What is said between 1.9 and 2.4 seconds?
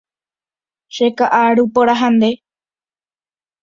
ha nde.